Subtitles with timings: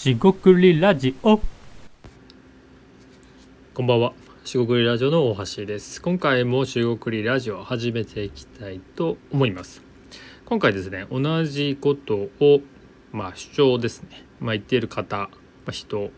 [0.00, 1.38] しごくりラジオ
[3.74, 4.14] こんばんは。
[4.46, 6.00] しごくりラジオの大橋です。
[6.00, 9.82] 今回もしごくりラジオを始めていきたいと思います。
[10.46, 12.62] 今回ですね、同じことを、
[13.12, 15.28] まあ、主張ですね、まあ、言っている方、ま
[15.66, 16.10] あ、人、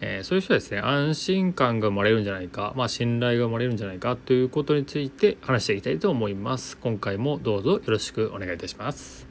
[0.00, 6.78] えーそういう人はですね、安心感が生まれるんじゃないか、まあ、信頼が生まれるんじゃないかということについて話していきたいと思います。
[6.78, 9.26] 今回もどうぞよろしくお願いいたします。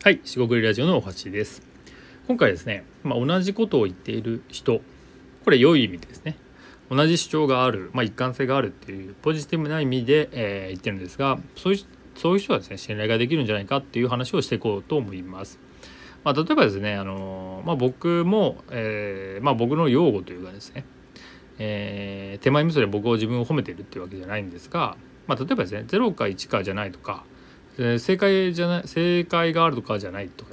[0.00, 1.60] はい、しごくりラジオの大橋です。
[2.28, 4.80] 今回ですね、まあ、同じことを言っている人
[5.44, 6.36] これ良い意味でですね
[6.88, 11.84] 同じ主張がある、まあ、一貫性があるっていうポジティブな意味で、えー言ってるんですがそういう
[12.14, 15.58] そういう人はですね信頼ができるんじゃないかっていう話をしていこうと思います。
[16.22, 20.84] まあ、例えばですね、あのま、僕も、えーま、僕の用語というかですね、
[21.58, 27.24] えー手前味噌で僕を自分を褒めてるっていうわけじゃないんですが、ま、例えばですね0か1かじゃないとか、
[27.78, 30.52] えー正解じゃない正解があるとかじゃないとか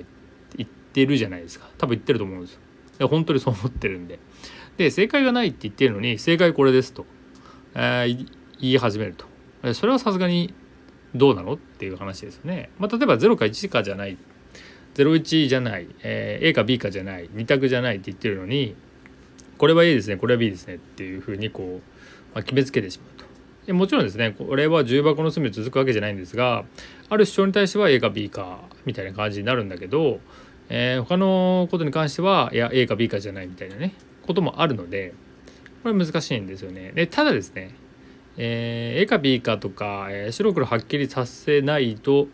[0.58, 1.68] 言ってるじゃないですか。
[1.78, 2.60] 多分言ってると思うんですよ。
[3.00, 4.20] で本当にそう思ってるんで。
[4.78, 7.06] で正解がないって言ってるのに正解これですと、
[7.74, 8.28] えー
[8.60, 9.26] 言い始めると。
[9.74, 10.54] それはさすがに
[11.14, 14.18] どうなのっていう話ですよね、まあ、例えば0か1かじゃない。
[14.96, 17.30] 01じゃない、えー A か B かじゃない。
[17.30, 18.76] 2択じゃないって言ってるのに
[19.58, 23.25] これは A ですねこれは B ですねっていうふうにこう、まあ、決めつけてしまうと。
[23.66, 26.66] でもちろんですねこれは重箱の隅を続くわけじゃないんですが
[27.10, 30.20] ある主張に対しては A か B かみたいな感じになるんだけど、
[30.70, 33.94] えー他のことに関してはいや A か B かじゃないみたいなね
[34.26, 35.14] こともあるので
[35.84, 36.92] これ難しいんですよね。
[36.94, 37.76] でただですね、
[38.38, 42.28] えー A か B かとか、えー白黒はっきりさせないと、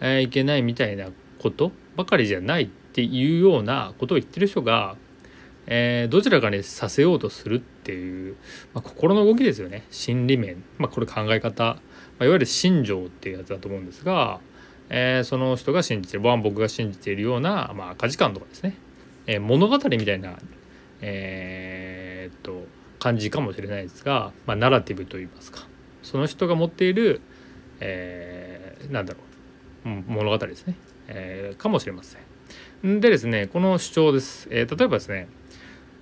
[0.00, 4.96] えいけないみたいなことばかりじゃないっていうようなことを言ってる人が、
[5.66, 8.36] えーどちらかにさせようとするっていう、
[8.74, 9.86] まあ、心の動きですよね。
[9.90, 11.80] 心理面、まあ、これ考え方、ま
[12.20, 14.40] あ、いわゆる心情っていうやつだと思うんですが、
[14.90, 18.76] えーその人が信じてる僕が信じているような、まあ、価値観とかですね、
[19.26, 20.38] えー物語みたいな、
[21.00, 22.66] えーっと
[22.98, 25.66] 感じかもしれないですが、まあ、ナラティブといいますか。
[26.02, 27.20] その人が持っている、
[27.80, 29.20] えーなんだろ
[29.86, 29.88] う。
[30.06, 30.76] 物語ですね、
[31.08, 32.18] えーかもしれませ
[32.82, 33.00] ん。
[33.00, 35.28] でですねこの主張です、えー例えばですね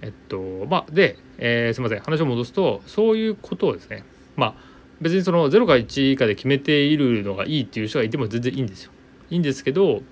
[0.03, 4.05] えっとまあで、えーすいません話を戻すとそういうことをですね
[4.37, 4.55] まあ
[5.01, 8.93] 別にその0か1かで決めているのがいいっていう人がいても全然いいんですよ。
[9.31, 10.03] いいんですけど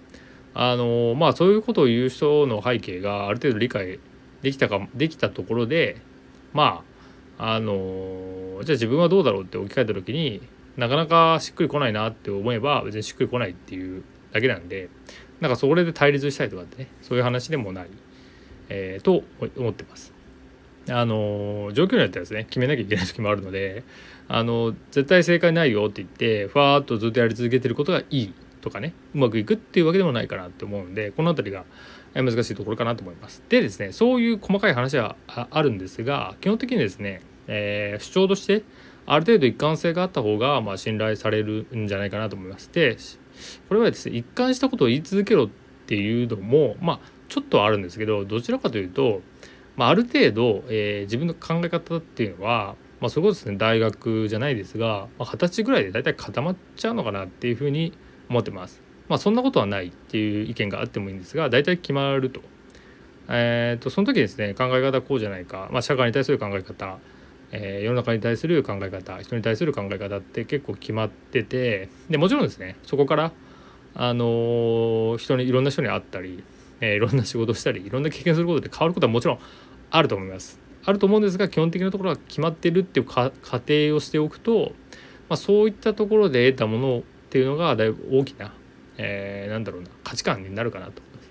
[0.54, 4.00] あのまあそういうことを言う人の背景がある程度理解
[4.42, 6.00] できたかできたところで
[6.52, 6.82] ま
[7.38, 10.42] ああのじゃあ自分はどうだろうって置き換えた時に
[10.76, 14.02] なかなかしっくりこないなって思えば別にしっくりこないっていう
[14.32, 14.88] だけなんで
[15.40, 17.90] なんかそれで対立したいとかってねそういう話でもない、
[18.70, 19.22] えーと
[19.58, 20.14] 思ってます。
[20.88, 23.84] あの状況によってはですね決めなきゃいけない時もあるので
[24.28, 31.64] あの絶対正解ないよって言ってふわーっとずっとやり続けてることがいいとかねうまくいくっていうわけでもないかなって思うんでこの辺りが
[32.14, 33.42] 難しいところかなと思います。
[33.48, 38.62] でですねそういう細かい話はあるんですが基本的にですね、えー主張として
[39.06, 42.70] ある程度一貫性があった方が、まあ、信頼されるんじゃないかなと思います。
[42.72, 42.96] で
[43.68, 45.50] これはですね一貫したことを言い続けろ
[45.90, 49.22] っていうのもまあちょっとはあるんですけどどちらかというと、
[49.74, 57.92] まあ、ある程度、えー自分の考え方っていうのは、まあ、そこそですね大学じゃないですがまあ二十、歳ぐらいで大体固まっちゃうのかなっていうふうに
[58.28, 58.80] 思ってます。
[59.08, 62.40] まあそんなことはないっていう意見があってもいいんですが大体決まると。
[63.28, 66.98] えー、とその時ですね考え方こうじゃないか、まあ、社会に対する考え方、
[67.50, 73.32] えー世の中に対する考え方人に対する考え方って結構決まっててでもちろんですねそこから、
[73.94, 76.42] あの人にいろんな人に会ったり、
[76.80, 79.38] えーいろんな仕事したりいろんな経験することで変わることはもちろん
[79.90, 80.58] あると思います。
[80.84, 84.72] あると思うんですが基本的なところは決まってるっていうか過程をしておくと、
[85.28, 88.54] まあ、そういったところで得たものっていうのがだいぶ大きな、
[88.96, 91.30] えーなんだろうな価値観になるかなと思います。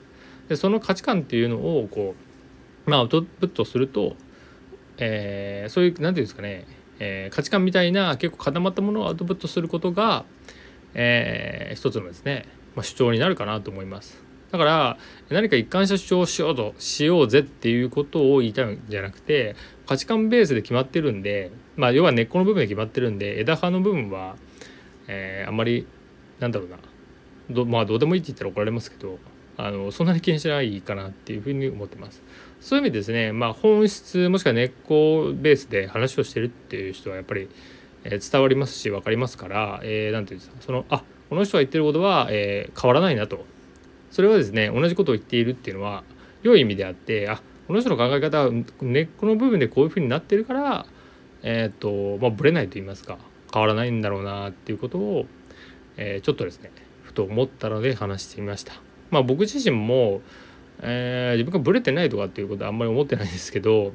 [0.49, 2.15] でその価値観っていうのをこ
[2.87, 4.15] う、まあ、アウトプットすると、
[4.97, 6.67] えーそういう何て言うんですかね、
[6.99, 10.25] えー価値観みたいな結構固まったものをアウトプットすることが、
[10.93, 12.45] えー一つのですね、
[12.75, 14.21] まあ、主張になるかなと思います。
[14.51, 14.97] だから
[15.29, 19.55] 何か一貫した主張をしようとしようぜっていうことを言いたいんじゃなくて
[19.85, 24.37] 価値観ベースで決まってるんでまあ要は根っこの部分で決まってるんで枝葉の部分は、
[25.07, 25.85] えーあんまり
[26.39, 26.77] なんだろうな
[27.51, 29.19] どまあどうでもいいって言ったら怒られますけど
[29.61, 32.23] あのそんなに気にしないかなっていうふうに思ってます。
[32.61, 37.49] そういう意味ですね、まあ、本質もしくは根っこベースで話をしてるっていう人はやっぱり、
[38.03, 43.45] え伝わりますし分かりますから、えーていうんですかそのあこの人が言ってることは、えー変わらないなと
[44.11, 46.03] それはですね同じことを言っているっていうのは
[46.43, 48.51] 良い意味であってあこの人の考え方は
[48.81, 50.85] 根っこの部分でこういうふうになってるから
[51.43, 53.17] えっ、とまあブレないと言いますか
[53.53, 55.25] 変わらないんだろうなっていうことを、
[55.97, 56.71] えちょっとですね
[57.03, 58.73] ふと思ったので話してみました。
[59.09, 60.21] まあ僕自身も、
[60.81, 63.93] え、自分がブレてないとかっていうことはあんまり思ってないんですけど、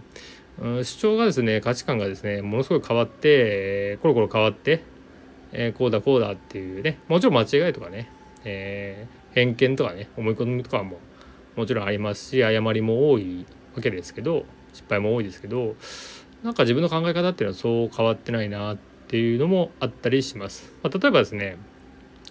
[0.59, 4.85] 主張がですね価値観がですねものすごい変わって、コロコロ変わって、
[5.53, 8.11] えー、こうだこうだっていうねもちろん間違いとかね、
[8.45, 10.99] えー、偏見とかね思い込みとかも
[11.57, 15.77] もちろんありますし誤りも多いわけですけど失敗も多いですけど
[16.43, 18.77] なんか自分の考え方っていうのはそう変わってないなっ
[19.09, 20.73] ていうのもあったりします。
[20.83, 21.57] まあ、例えばですね、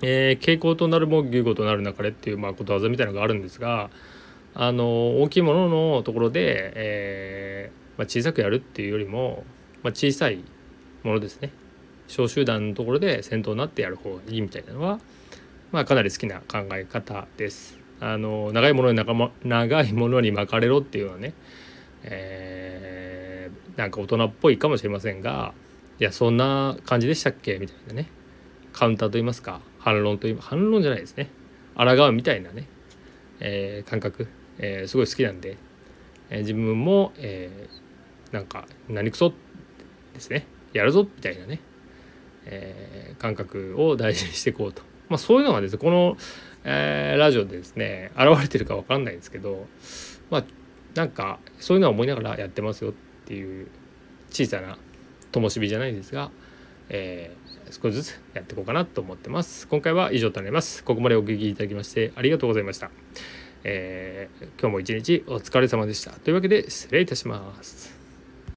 [0.01, 3.89] えー、傾向となるも牛語となるなかれっていうまあことわざみたいなのがあるんですが
[4.53, 9.43] あの大きいもののところで、えー、まあ、小さくやるっていうよりも、
[9.83, 10.43] まあ、小さい
[11.03, 11.51] ものですね。
[12.07, 14.99] 小集団のところで先頭になってやる方がいいみたいなのは、
[15.71, 17.79] まあ、かなり好きな考え方です。
[17.99, 21.33] あの長いものに長長いものに巻かれろっていうのはね、
[22.03, 25.53] えー、なんか大人っぽいかもしれませんが
[25.99, 27.57] いやそんな感じでしたっけ？
[27.59, 28.09] みたいなね。
[28.73, 31.29] カウンターといいますか反論といい反論じゃないですね。
[31.75, 32.67] 抗うみたいなね、
[33.39, 35.57] えー、感覚、えー、すごい好きなんで、
[36.33, 39.31] えー、自分も、えー、なんか何くそ
[40.13, 40.45] ですね。
[40.73, 41.59] やるぞみたいなね、
[42.45, 46.17] えー、感覚を大事にしていこうと、まあ、そういうのがですねこの
[46.63, 49.67] えー、ラジオでですね現れてるか分かんないんですけど
[50.29, 50.43] まあ
[50.95, 52.93] なんかそういうのは思いながらやってますよっ
[53.25, 53.67] ていう
[54.29, 54.77] 小さな
[55.31, 56.31] 灯火じゃないですが、
[56.89, 59.67] えー、少しずつやっていこうかなと思ってます。
[59.67, 60.83] 今回は以上となります。
[60.83, 62.91] ここまでお聞きいただきましてありがとうございました、
[63.63, 66.11] えー、今日も一日お疲れ様でした。
[66.11, 68.02] というわけで失礼いたします。